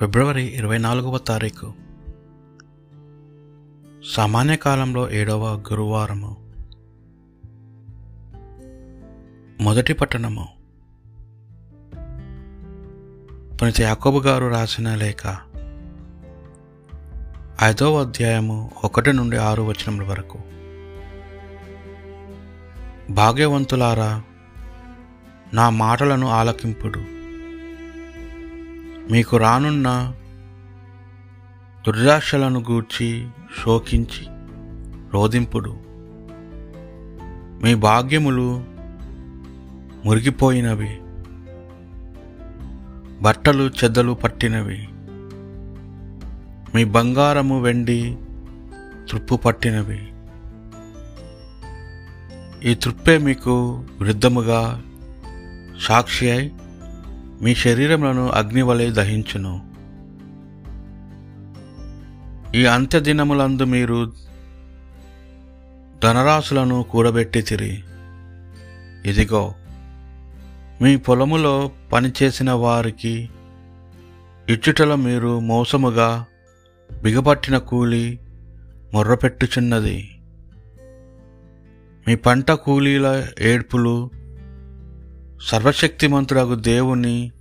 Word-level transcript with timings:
ఫిబ్రవరి 0.00 0.42
ఇరవై 0.42 0.78
నాలుగవ 0.78 1.18
తారీఖు. 1.18 1.72
సామాన్య 4.14 4.56
కాలంలో 4.56 5.10
ఏడవ 5.10 5.56
గురువారము. 5.56 6.52
మొదటి 9.60 9.92
పట్టణము. 9.92 10.48
పునిత 13.56 13.80
యాకోబు 13.80 14.18
గారు 14.18 14.46
రాసిన 14.46 14.94
లేఖ. 14.94 15.36
ఐదవ 17.62 18.00
అధ్యాయము 18.00 18.70
ఒకటి 18.84 19.12
నుండి 19.12 19.36
ఆరు 19.36 19.62
వచనముల 19.62 20.04
వరకు. 20.04 20.38
భాగ్యవంతులారా 23.12 24.22
నా 25.54 25.70
మాటలను 25.70 26.28
ఆలకింపుడు. 26.28 27.17
మీకు 29.10 29.36
రానున్న 29.36 30.14
దుర్దాశలను 31.86 32.60
గూర్చి 32.60 33.28
శోకించి 33.64 34.26
రోధింపుడు. 35.12 35.76
మీ 37.64 37.74
భాగ్యములు 37.74 38.64
మురిగిపోయినవి. 40.04 41.00
బట్టలు 43.22 43.70
చెద్దలు 43.84 44.12
పట్టినవి. 44.12 44.88
మీ 46.74 46.84
బంగారము 46.84 47.62
వెండి 47.62 48.18
తృప్పు 49.10 49.34
పట్టినవి. 49.34 50.12
ఈ 52.70 52.74
తృప్పే 52.74 53.18
మీకు 53.18 53.84
వృద్ధముగా 54.00 54.82
సాక్షి 55.80 56.30
అయి 56.30 56.52
మీ 57.42 57.54
శరీరములను 57.54 58.28
అగ్నివలే 58.28 58.90
దహించును. 58.90 59.68
ఈ 62.56 62.66
అంత్యదినములందు 62.66 63.62
మీరు 63.62 64.12
ధనరాశులను 66.02 66.82
కూడబెట్టితిరి. 66.82 67.84
ఇదిగో 69.04 69.54
మీ 70.82 70.96
పొలములో 70.96 71.70
పనిచేసిన 71.92 72.50
వారికి 72.50 73.30
ఇచ్చుటల 74.48 74.94
మీరు 74.94 75.40
మోసముగా 75.40 76.24
బిగపట్టిన 77.02 77.58
కూలి 77.58 78.18
మొర్రపెట్టుచున్నది. 78.94 80.20
మీ 82.08 82.14
పంట 82.14 82.50
కూలీల 82.50 83.26
ఏడ్పులు 83.40 84.10
సర్వశక్తిమంతుడగు 85.42 86.54
దేవుని 86.54 87.32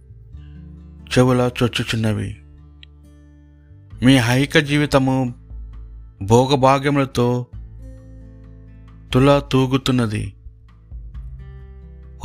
చెవుల 1.17 1.49
చొచ్చుచున్నవి. 1.63 2.37
మీ 4.05 4.17
హైక 4.17 4.57
జీవితము 4.57 5.33
భోగభాగ్యములతో 6.21 7.45
తుల 9.13 9.41
తూగుతున్నది 9.51 10.33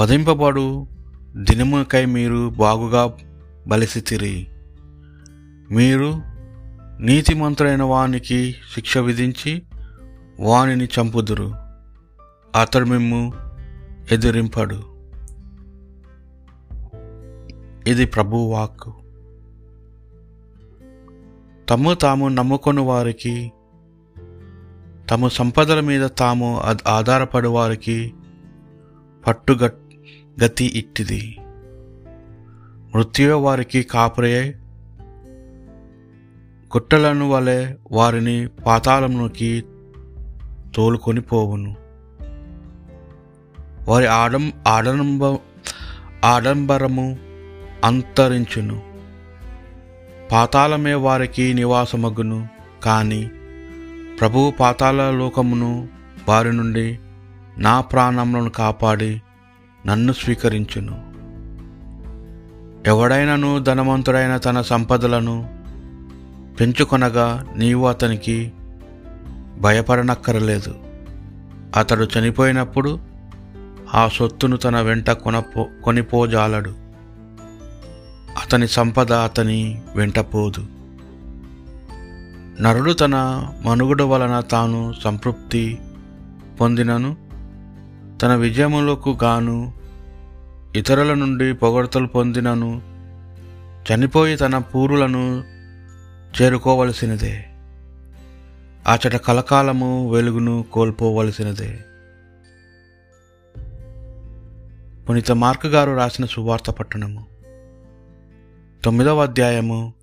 వధింపబడు 0.00 0.88
దినముకై 1.36 2.04
మీరు 2.04 2.50
బాగుగా 2.50 3.12
బలిసితిరి. 3.66 4.46
మీరు 5.70 6.22
నీతిమంతుడైన 7.00 7.82
వానికి 7.82 8.56
శిక్ష 8.74 8.98
విధించి 8.98 9.62
వానిని 10.40 10.84
చంపుదురు. 10.84 11.54
అతడు 12.60 12.84
మిమ్ము 12.84 13.32
ఎదిరింపడు. 14.12 14.91
ఇది 17.86 18.06
ప్రభువాక్కు 18.06 18.94
తమ్ము 21.68 21.94
తాము 21.94 22.28
నమ్ముకొని 22.28 22.80
వారికి 22.80 23.52
తమ 25.10 25.28
సంపదల 25.28 25.80
మీద 25.80 26.08
తాము 26.18 26.62
ఆధారపడి 26.86 27.48
వారికి 27.48 28.14
పట్టుగ 29.26 29.68
గతి 30.44 30.64
ఇట్టిది. 30.64 31.36
మృత్యు 32.94 33.32
వారికి 33.32 33.82
కాపురే 33.82 34.54
గుట్టలను 36.76 37.30
వలె 37.30 37.74
వారిని 37.92 38.48
పాతాళంలోకి 38.66 39.64
తోలుకొని 40.74 41.20
పోవును. 41.20 41.76
వారి 43.88 44.06
ఆడం 44.06 44.52
ఆడంబ 44.68 45.38
ఆడంబరము 46.24 47.31
అంతరించును. 47.84 48.82
పాతాళమే 50.32 50.94
వారికి 50.94 51.54
నివాసమగును. 51.54 52.48
కానీ 52.84 53.30
ప్రభువు 54.20 54.50
పాతాళ 54.50 55.10
లోకమును 55.10 55.88
వారి 56.28 56.52
నుండి 56.52 56.98
నా 57.58 57.80
ప్రాణములను 57.80 58.50
కాపాడి 58.50 59.22
నన్ను 59.86 60.12
స్వీకరించును. 60.12 61.12
ఎవడైనను 62.86 63.58
ధనవంతుడైన 63.58 64.36
తన 64.36 64.60
సంపదలను 64.60 65.50
పెంచుకొనగా 66.60 67.46
నీవు 67.56 67.86
అతనికి 67.86 68.52
భయపడనక్కరలేదు. 69.60 70.74
అతడు 71.76 72.08
చనిపోయినప్పుడు 72.18 72.98
ఆ 73.94 74.08
సొత్తును 74.08 74.56
తన 74.56 74.80
వెంట 74.80 75.10
కొనపో 75.10 75.68
కొనిపోజాలడు. 75.84 76.81
అతని 78.52 78.68
సంపద 78.68 79.12
అతని 79.12 79.82
వెంటపోదు 79.96 80.66
నరుడు 82.62 82.92
తన 82.92 83.46
మనుగుడు 83.64 84.04
వలన 84.04 84.40
తాను 84.40 84.94
సంతృప్తి 85.04 85.78
పొందినను. 86.60 87.16
తన 88.22 88.34
విజయములకు 88.34 89.18
గాను 89.22 89.72
ఇతరుల 90.76 91.14
నుండి 91.14 91.54
పొగడతలు 91.54 92.06
పొందినను. 92.06 92.82
చనిపోయి 93.94 94.36
తన 94.36 94.58
పూరులను 94.58 95.44
చేరుకోవలసినదే. 96.42 97.44
అచట 98.86 99.16
కలకాలము 99.16 100.12
వెలుగును 100.12 100.64
కోల్పోవలసినదే. 100.72 101.78
పునీత 105.08 105.32
మార్క్ 105.32 105.66
గారు 105.66 105.96
రాసిన 105.96 106.26
సువార్త 106.26 106.70
పట్టణము. 106.70 107.31
తొమ్మిదవ 108.84 109.22
అధ్యాయము 109.22 109.94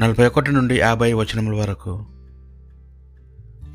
నలభై 0.00 0.26
ఒకటి 0.26 0.52
నుండి 0.52 0.78
యాభై 0.78 1.12
వచనముల 1.12 1.54
వరకు. 1.54 2.06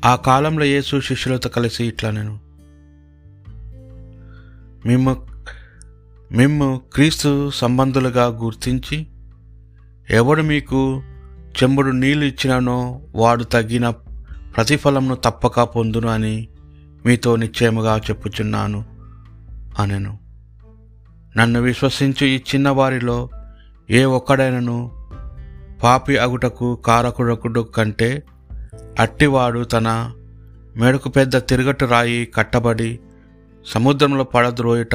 ఆ 0.04 0.16
కాలంలో 0.16 0.64
యేసు 0.64 1.00
శిష్యులతో 1.00 1.48
కలిసి 1.48 1.84
ఇట్లా 1.84 2.10
నేను 2.10 2.40
మేము 4.86 5.26
మేము 6.32 6.80
క్రీస్తు 6.92 7.50
సంబంధులుగా 7.50 8.26
గుర్తించి 8.26 9.06
ఎవడు 10.10 10.42
మీకు 10.42 11.02
చెంబుడు 11.62 11.90
నీళ్ళు 11.90 12.24
ఇచ్చినానో 12.24 13.00
వాడు 13.14 13.44
తగిన 13.44 13.90
ప్రతిఫలంను 14.56 15.14
తప్పక 15.14 15.60
పొందును 15.60 16.08
అని 16.08 16.48
మీతో 17.06 17.36
నిశ్చయముగా 17.36 17.98
చెప్పుచున్నాను 17.98 18.84
అనెను. 19.78 20.18
నన్ను 21.36 21.60
విశ్వసించి 21.60 22.28
ఈ 22.28 22.36
చిన్న 22.36 22.68
వారిలో 22.68 23.28
ఏ 23.90 24.04
ఒక్కడైనను 24.04 24.90
పాపి 25.82 26.16
అగుటకు 26.16 26.74
కారకుడకుడు 26.74 27.60
కంటే 27.60 28.22
అట్టివాడు 28.98 29.64
తన 29.64 30.12
మెడకు 30.76 31.08
పెద్ద 31.08 31.36
తిరగటు 31.36 31.84
రాయి 31.84 32.26
కట్టబడి 32.26 33.00
సముద్రంలో 33.66 34.24
పడద్రోయుట 34.24 34.94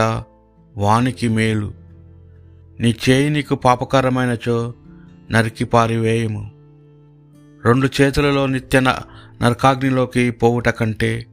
వానికి 0.78 1.28
మేలు. 1.28 1.74
నీ 2.80 2.96
చేయి 3.10 3.30
నీకు 3.30 3.56
పాపకరమైనచో 3.56 4.74
నరికి 5.32 5.66
పారివేయము 5.66 6.52
రెండు 7.66 7.90
చేతులలో 8.02 8.46
నిత్య 8.46 8.80
నరకాగ్నిలోకి 8.80 10.32
పోవుట 10.32 10.70
కంటే 10.70 11.26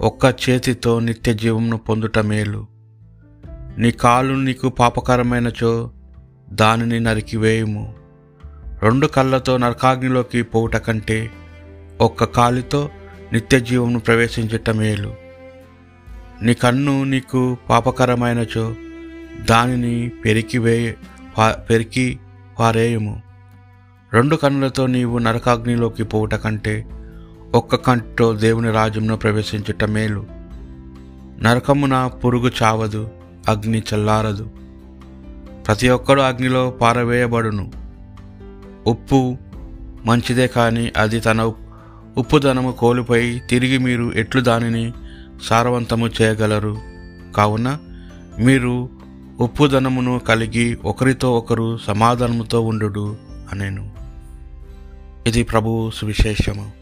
ఒక్క 0.00 0.50
చేతితో 0.50 1.00
నిత్య 1.00 1.34
జీవమును 1.34 1.76
పొందుట 1.76 2.18
మేలు. 2.18 2.66
నీ 3.78 3.90
కాలు 3.90 4.34
నీకు 4.34 4.68
పాపకరమైనచో 4.68 5.90
దానిని 6.50 7.00
నరికివేయము 7.00 7.94
రెండు 8.82 9.06
కళ్ళతో 9.06 9.56
నరకాగ్నిలోకి 9.56 10.42
పోవుట 10.42 10.76
కంటే 10.76 11.30
ఒక్క 12.00 12.24
కాలితో 12.24 12.90
నిత్య 13.32 13.60
జీవమును 13.60 14.00
ప్రవేశించట 14.00 14.70
మేలు. 14.70 15.14
నీ 16.42 16.54
కన్ను 16.54 17.04
నీకు 17.04 17.56
పాపకరమైనచో 17.68 18.74
దానిని 19.50 20.08
పెరికి 20.08 20.58
వే 20.58 20.96
పెరికి 21.52 22.18
పారేయము. 22.58 23.22
రెండు 24.12 24.36
కన్నులతో 24.36 24.86
నీవు 24.86 25.18
నరకాగ్నిలోకి 25.18 26.04
పోవుట 26.04 26.34
కంటే 26.34 26.86
ఒక్క 27.54 27.74
కంటితో 27.74 28.32
దేవుని 28.32 28.70
రాజ్యంలో 28.70 29.16
ప్రవేశించుట 29.16 29.84
మేలు. 29.84 30.26
నరకమున 31.42 32.06
పురుగు 32.06 32.50
చావదు 32.62 33.10
అగ్ని 33.48 33.82
చల్లారదు. 33.94 34.65
ప్రతి 35.66 35.88
ఒక్కడు 35.88 36.20
అగ్నిలో 36.20 36.70
పారవేయబడును. 36.70 37.72
ఉప్పు 38.86 39.36
మంచిదే 40.04 40.46
కానీ 40.46 40.92
అది 40.96 41.20
తన 41.20 41.52
ఉప్పుదనము 42.18 42.72
కోల్పోయి 42.72 43.40
తిరిగి 43.50 43.78
మీరు 43.78 44.12
ఎట్లు 44.14 44.40
దానిని 44.40 44.92
సారవంతము 45.42 46.08
చేయగలరు? 46.22 46.76
కావున 47.36 47.78
మీరు 48.38 48.88
ఉప్పుదనమును 49.40 50.18
కలిగి 50.18 50.78
ఒకరితో 50.84 51.38
ఒకరు 51.38 51.78
సమాధానముతో 51.78 52.60
ఉండు 52.60 53.16
అనేను. 53.52 53.90
ఇది 55.26 55.42
ప్రభువు 55.42 55.90
సువిశేషము. 55.90 56.75